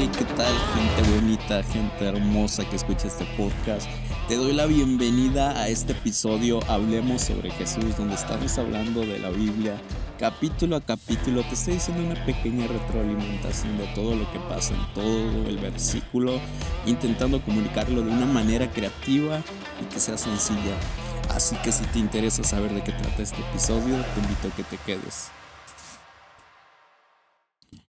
[0.00, 3.86] Hey, ¿qué tal gente bonita, gente hermosa que escucha este podcast?
[4.28, 9.28] Te doy la bienvenida a este episodio Hablemos sobre Jesús, donde estamos hablando de la
[9.28, 9.78] Biblia,
[10.18, 11.42] capítulo a capítulo.
[11.42, 16.40] Te estoy diciendo una pequeña retroalimentación de todo lo que pasa en todo el versículo,
[16.86, 19.42] intentando comunicarlo de una manera creativa
[19.82, 20.78] y que sea sencilla.
[21.28, 24.64] Así que si te interesa saber de qué trata este episodio, te invito a que
[24.64, 25.30] te quedes.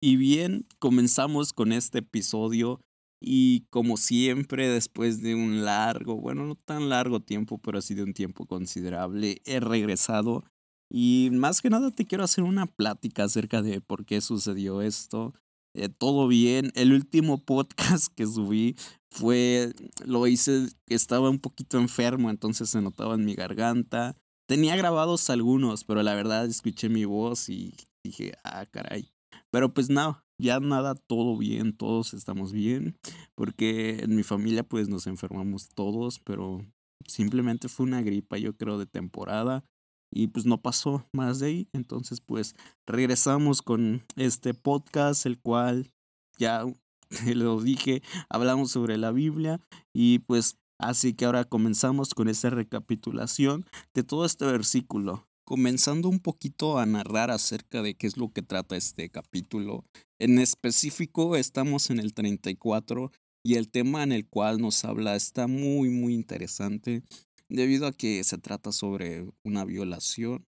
[0.04, 2.82] Y bien, comenzamos con este episodio
[3.22, 8.02] y como siempre, después de un largo, bueno, no tan largo tiempo, pero sí de
[8.02, 10.44] un tiempo considerable, he regresado
[10.92, 15.36] y más que nada te quiero hacer una plática acerca de por qué sucedió esto.
[15.74, 16.72] Eh, todo bien.
[16.76, 18.76] El último podcast que subí
[19.10, 19.72] fue,
[20.04, 24.18] lo hice, estaba un poquito enfermo, entonces se notaba en mi garganta.
[24.48, 29.12] Tenía grabados algunos, pero la verdad escuché mi voz y dije, ah, caray.
[29.52, 32.98] Pero pues no, ya nada, todo bien, todos estamos bien,
[33.36, 36.66] porque en mi familia pues nos enfermamos todos, pero
[37.06, 39.64] simplemente fue una gripa, yo creo, de temporada
[40.12, 41.70] y pues no pasó más de ahí.
[41.74, 42.56] Entonces pues
[42.88, 45.92] regresamos con este podcast, el cual
[46.38, 46.66] ya
[47.36, 49.60] lo dije, hablamos sobre la Biblia
[49.94, 56.20] y pues así que ahora comenzamos con esta recapitulación de todo este versículo comenzando un
[56.20, 59.86] poquito a narrar acerca de qué es lo que trata este capítulo.
[60.20, 63.12] En específico estamos en el 34
[63.44, 67.04] y el tema en el cual nos habla está muy muy interesante
[67.50, 70.46] debido a que se trata sobre una violación,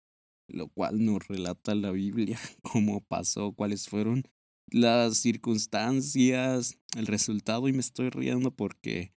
[0.49, 4.25] lo cual nos relata la Biblia cómo pasó, cuáles fueron
[4.71, 9.13] las circunstancias, el resultado y me estoy riendo porque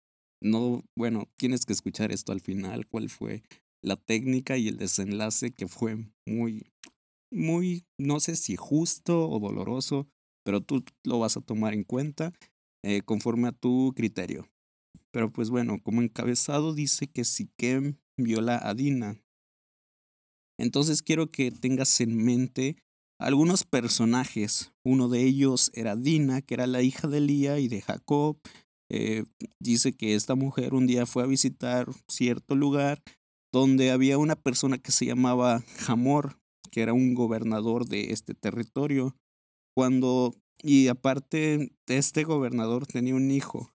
[0.43, 3.43] no, bueno, tienes que escuchar esto al final, cuál fue
[3.83, 6.67] la técnica y el desenlace que fue muy,
[7.31, 10.09] muy, no sé si justo o doloroso,
[10.45, 12.33] pero tú lo vas a tomar en cuenta
[12.83, 14.49] eh, conforme a tu criterio.
[15.13, 19.21] Pero pues bueno, como encabezado dice que Siquem viola a Dina.
[20.59, 22.77] Entonces quiero que tengas en mente
[23.19, 24.73] algunos personajes.
[24.85, 28.39] Uno de ellos era Dina, que era la hija de Lía y de Jacob.
[28.91, 29.25] Eh,
[29.59, 33.03] dice que esta mujer un día fue a visitar cierto lugar
[33.53, 36.39] donde había una persona que se llamaba Jamor,
[36.71, 39.17] que era un gobernador de este territorio.
[39.77, 43.73] Cuando, y aparte, este gobernador tenía un hijo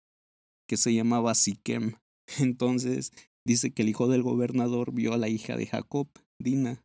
[0.68, 1.94] que se llamaba Siquem.
[2.40, 3.12] Entonces,
[3.46, 6.08] dice que el hijo del gobernador vio a la hija de Jacob,
[6.40, 6.84] Dina.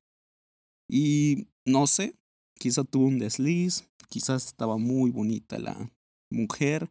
[0.88, 2.14] Y no sé,
[2.58, 5.92] quizá tuvo un desliz, quizás estaba muy bonita la
[6.30, 6.90] mujer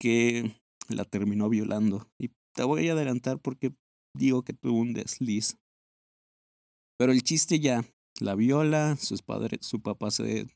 [0.00, 2.08] que la terminó violando.
[2.18, 3.74] Y te voy a adelantar porque
[4.16, 5.56] digo que tuvo un desliz.
[6.98, 7.84] Pero el chiste ya,
[8.20, 10.46] la viola, sus padres, su papá se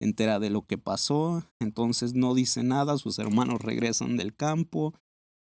[0.00, 4.94] entera de lo que pasó, entonces no dice nada, sus hermanos regresan del campo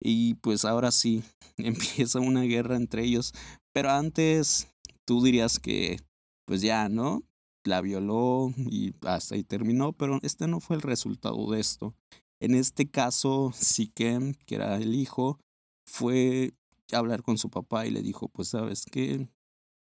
[0.02, 1.24] y pues ahora sí
[1.58, 3.34] empieza una guerra entre ellos.
[3.74, 4.68] Pero antes
[5.06, 6.00] tú dirías que
[6.46, 7.22] pues ya, ¿no?
[7.64, 11.94] La violó y hasta ahí terminó, pero este no fue el resultado de esto.
[12.42, 15.40] En este caso, Siquem, que era el hijo,
[15.86, 16.54] fue
[16.98, 19.30] hablar con su papá y le dijo, pues sabes qué,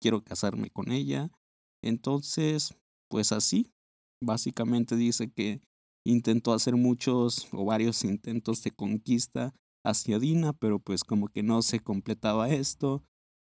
[0.01, 1.31] quiero casarme con ella.
[1.83, 2.75] Entonces,
[3.09, 3.71] pues así,
[4.23, 5.61] básicamente dice que
[6.05, 9.55] intentó hacer muchos o varios intentos de conquista
[9.85, 13.05] hacia Dina, pero pues como que no se completaba esto.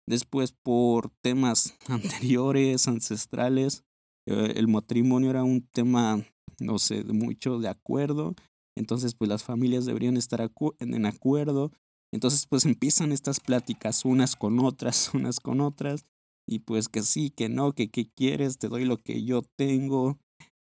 [0.07, 3.83] Después por temas anteriores, ancestrales,
[4.27, 6.25] eh, el matrimonio era un tema,
[6.59, 8.35] no sé, mucho de acuerdo.
[8.75, 11.71] Entonces pues las familias deberían estar en acuerdo
[12.13, 16.05] entonces pues empiezan estas pláticas unas con otras, unas con otras,
[16.47, 20.19] y pues que sí, que no, que qué quieres, te doy lo que yo tengo,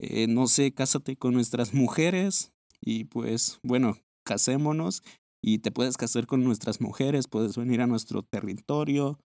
[0.00, 2.50] eh, no sé, cásate con nuestras mujeres,
[2.81, 5.03] y pues bueno, casémonos,
[5.41, 9.21] y te puedes casar con nuestras mujeres, puedes venir a nuestro territorio,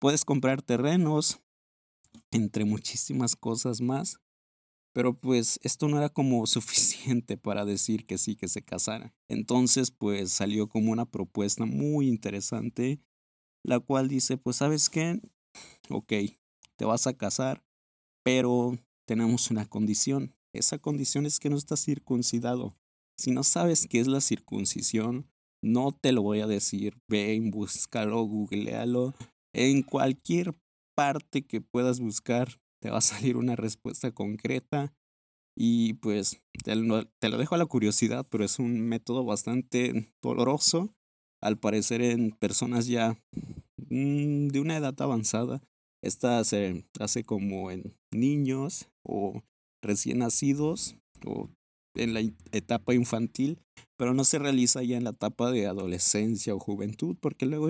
[0.00, 1.40] puedes comprar terrenos,
[2.30, 4.20] entre muchísimas cosas más.
[4.98, 9.14] Pero pues esto no era como suficiente para decir que sí, que se casara.
[9.28, 12.98] Entonces pues salió como una propuesta muy interesante,
[13.62, 15.20] la cual dice, pues sabes qué,
[15.88, 16.12] ok,
[16.74, 17.64] te vas a casar,
[18.24, 20.34] pero tenemos una condición.
[20.52, 22.76] Esa condición es que no estás circuncidado.
[23.16, 25.30] Si no sabes qué es la circuncisión,
[25.62, 27.00] no te lo voy a decir.
[27.06, 29.14] Ven, búscalo, googlealo.
[29.54, 30.56] En cualquier
[30.96, 34.92] parte que puedas buscar, te va a salir una respuesta concreta
[35.60, 40.94] y pues te lo, dejo a la curiosidad, pero es un método bastante doloroso,
[41.42, 43.18] al parecer en personas ya
[43.90, 45.60] mm, de una edad avanzada.
[46.00, 49.42] Esta se hace como en niños o
[49.82, 50.96] recién nacidos
[51.26, 51.50] o
[51.96, 52.20] en la
[52.52, 53.58] etapa infantil,
[53.96, 57.68] pero no se realiza ya en la etapa de adolescencia o juventud, porque luego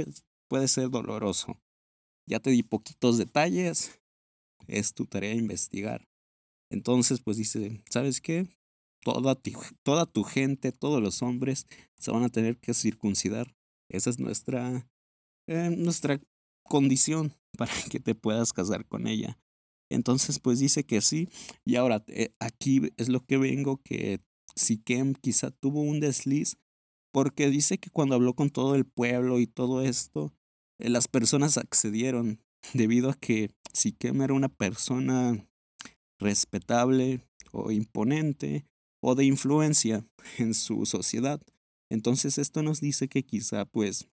[0.50, 1.58] puede ser doloroso.
[2.28, 3.97] Ya te di poquitos detalles,
[4.68, 6.08] es tu tarea investigar.
[6.70, 8.46] Entonces, pues dice, ¿sabes qué?
[9.02, 9.50] Toda tu,
[9.82, 11.66] toda tu gente, todos los hombres
[11.96, 13.56] se van a tener que circuncidar.
[13.90, 14.88] Esa es nuestra,
[15.46, 16.20] eh, nuestra
[16.62, 19.38] condición para que te puedas casar con ella.
[19.90, 21.28] Entonces, pues dice que sí.
[21.64, 24.20] Y ahora, eh, aquí es lo que vengo, que
[24.54, 26.58] Siquem quizá tuvo un desliz,
[27.12, 30.34] porque dice que cuando habló con todo el pueblo y todo esto,
[30.78, 32.42] eh, las personas accedieron,
[32.74, 35.46] debido a que Siquem era una persona
[36.18, 37.20] respetable
[37.52, 38.66] o imponente
[39.00, 40.04] o de influencia
[40.38, 41.40] en su sociedad.
[41.90, 44.08] Entonces esto nos dice que quizá pues,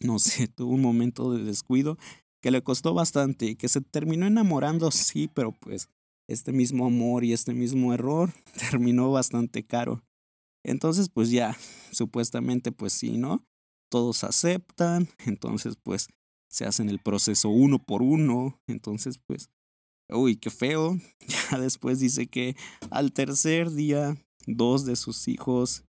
[0.00, 1.98] no sé, tuvo un momento de descuido
[2.42, 5.88] que le costó bastante y que se terminó enamorando, sí, pero pues
[6.28, 8.32] este mismo amor y este mismo error
[8.70, 10.02] terminó bastante caro.
[10.64, 11.56] Entonces, pues ya,
[11.90, 13.44] supuestamente, pues sí, ¿no?
[13.90, 16.08] Todos aceptan, entonces, pues
[16.52, 19.50] se hacen el proceso uno por uno, entonces, pues,
[20.10, 20.98] uy, qué feo.
[21.50, 22.56] Ya después dice que
[22.90, 24.16] al tercer día,
[24.46, 25.84] dos de sus hijos,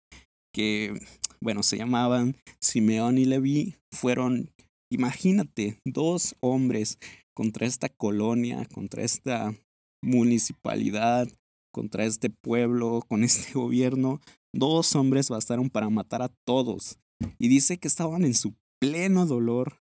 [0.55, 0.99] que,
[1.41, 4.51] bueno, se llamaban Simeón y Leví, fueron
[4.93, 6.99] Imagínate, dos hombres
[7.33, 9.55] contra esta colonia, contra esta
[10.03, 11.29] municipalidad,
[11.73, 14.21] contra este pueblo, con este gobierno.
[14.53, 16.99] Dos hombres bastaron para matar a todos.
[17.39, 19.79] Y dice que estaban en su pleno dolor.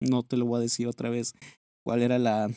[0.00, 1.34] No te lo voy a decir otra vez
[1.84, 2.50] cuál era la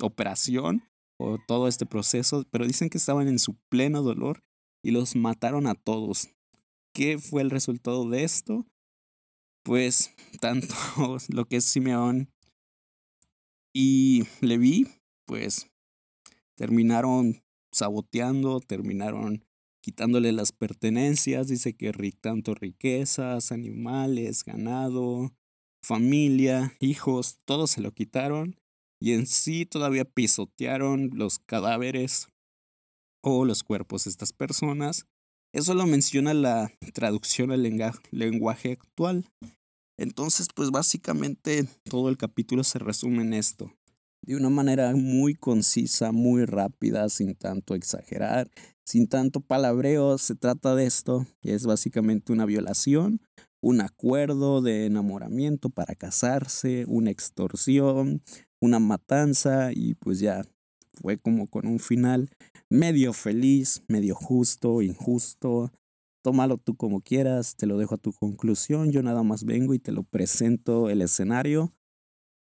[0.00, 0.84] operación
[1.18, 4.42] o todo este proceso, pero dicen que estaban en su pleno dolor
[4.82, 6.28] y los mataron a todos.
[6.94, 8.66] ¿Qué fue el resultado de esto?
[9.62, 10.74] pues tanto
[11.28, 12.30] lo que es Simeón
[13.72, 14.88] y Leví,
[15.26, 15.70] pues
[16.56, 17.42] terminaron
[17.72, 19.44] saboteando, terminaron
[19.80, 25.32] quitándole las pertenencias, dice que tanto riquezas, animales, ganado,
[25.82, 28.56] familia, hijos, todo se lo quitaron
[29.00, 32.28] y en sí todavía pisotearon los cadáveres
[33.22, 35.06] o los cuerpos de estas personas
[35.52, 37.62] eso lo menciona la traducción al
[38.12, 39.26] lenguaje actual.
[39.98, 43.72] Entonces, pues básicamente todo el capítulo se resume en esto.
[44.24, 48.48] De una manera muy concisa, muy rápida, sin tanto exagerar,
[48.86, 51.26] sin tanto palabreo, se trata de esto.
[51.42, 53.20] Es básicamente una violación,
[53.62, 58.22] un acuerdo de enamoramiento para casarse, una extorsión,
[58.60, 60.44] una matanza y pues ya
[60.94, 62.30] fue como con un final
[62.68, 65.72] medio feliz, medio justo, injusto.
[66.22, 69.78] Tómalo tú como quieras, te lo dejo a tu conclusión, yo nada más vengo y
[69.78, 71.72] te lo presento el escenario.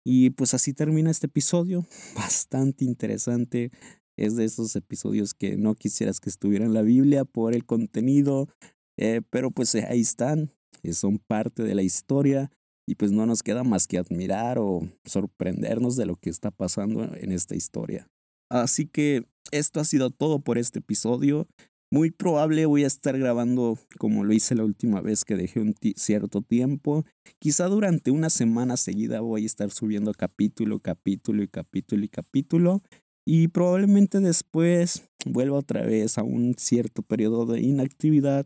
[0.04, 1.86] Y pues así termina este episodio,
[2.16, 3.72] bastante interesante.
[4.18, 8.50] Es de esos episodios que no quisieras que estuviera en la Biblia por el contenido,
[8.98, 10.52] eh, pero pues ahí están,
[10.94, 12.52] son parte de la historia
[12.88, 17.14] y pues no nos queda más que admirar o sorprendernos de lo que está pasando
[17.16, 18.08] en esta historia.
[18.50, 21.48] Así que esto ha sido todo por este episodio.
[21.92, 25.74] Muy probable voy a estar grabando como lo hice la última vez que dejé un
[25.96, 27.06] cierto tiempo.
[27.40, 32.82] Quizá durante una semana seguida voy a estar subiendo capítulo, capítulo y capítulo y capítulo.
[33.26, 38.46] Y probablemente después vuelva otra vez a un cierto periodo de inactividad.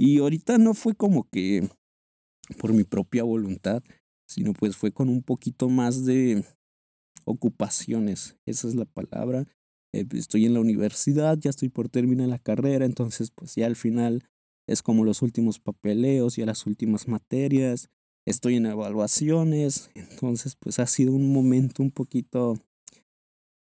[0.00, 1.68] Y ahorita no fue como que
[2.60, 3.82] por mi propia voluntad,
[4.28, 6.44] sino pues fue con un poquito más de
[7.24, 9.46] ocupaciones, esa es la palabra.
[9.92, 13.74] Eh, estoy en la universidad, ya estoy por terminar la carrera, entonces pues ya al
[13.74, 14.22] final
[14.68, 17.90] es como los últimos papeleos, ya las últimas materias,
[18.24, 22.56] estoy en evaluaciones, entonces pues ha sido un momento un poquito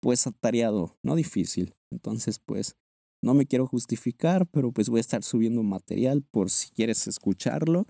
[0.01, 1.73] pues atareado, no difícil.
[1.91, 2.75] Entonces pues
[3.21, 7.87] no me quiero justificar, pero pues voy a estar subiendo material por si quieres escucharlo.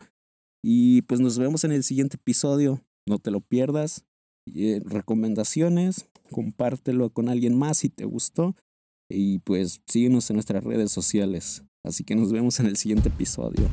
[0.63, 4.05] Y pues nos vemos en el siguiente episodio, no te lo pierdas.
[4.53, 8.55] Eh, recomendaciones, compártelo con alguien más si te gustó
[9.10, 11.63] y pues síguenos en nuestras redes sociales.
[11.84, 13.69] Así que nos vemos en el siguiente episodio.